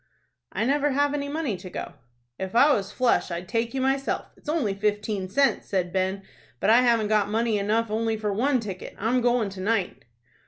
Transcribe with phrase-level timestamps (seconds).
[0.51, 1.93] "I never have any money to go."
[2.39, 4.31] "If I was flush I'd take you myself.
[4.35, 6.23] It's only fifteen cents," said Ben.
[6.59, 8.95] "But I haven't got money enough only for one ticket.
[8.97, 10.05] I'm goin' to night."